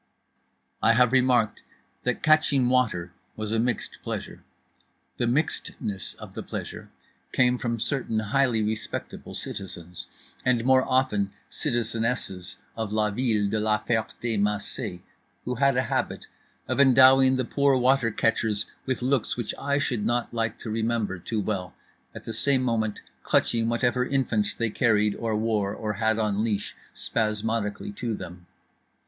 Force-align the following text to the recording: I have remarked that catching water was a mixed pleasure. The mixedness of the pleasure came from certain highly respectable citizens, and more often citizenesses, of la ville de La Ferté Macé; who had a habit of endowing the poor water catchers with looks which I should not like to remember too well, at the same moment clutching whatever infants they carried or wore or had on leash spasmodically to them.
I 0.81 0.93
have 0.93 1.11
remarked 1.11 1.61
that 2.05 2.23
catching 2.23 2.69
water 2.69 3.13
was 3.35 3.51
a 3.51 3.59
mixed 3.59 3.99
pleasure. 4.01 4.43
The 5.17 5.27
mixedness 5.27 6.15
of 6.15 6.33
the 6.33 6.41
pleasure 6.41 6.89
came 7.31 7.59
from 7.59 7.79
certain 7.79 8.17
highly 8.17 8.63
respectable 8.63 9.35
citizens, 9.35 10.07
and 10.43 10.65
more 10.65 10.83
often 10.89 11.33
citizenesses, 11.51 12.57
of 12.75 12.91
la 12.91 13.11
ville 13.11 13.47
de 13.47 13.59
La 13.59 13.77
Ferté 13.79 14.39
Macé; 14.39 15.01
who 15.45 15.53
had 15.53 15.77
a 15.77 15.83
habit 15.83 16.25
of 16.67 16.79
endowing 16.79 17.35
the 17.35 17.45
poor 17.45 17.77
water 17.77 18.09
catchers 18.09 18.65
with 18.87 19.03
looks 19.03 19.37
which 19.37 19.53
I 19.59 19.77
should 19.77 20.03
not 20.03 20.33
like 20.33 20.57
to 20.61 20.71
remember 20.71 21.19
too 21.19 21.41
well, 21.41 21.75
at 22.15 22.23
the 22.23 22.33
same 22.33 22.63
moment 22.63 23.03
clutching 23.21 23.69
whatever 23.69 24.03
infants 24.03 24.55
they 24.55 24.71
carried 24.71 25.13
or 25.13 25.35
wore 25.37 25.75
or 25.75 25.93
had 25.93 26.17
on 26.17 26.43
leash 26.43 26.75
spasmodically 26.91 27.91
to 27.97 28.15
them. 28.15 28.47